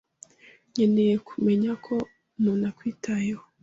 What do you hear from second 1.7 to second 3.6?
ko umuntu akwitayeho.